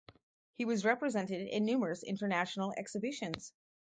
[0.55, 3.53] He was represented at numerous international exhibitions.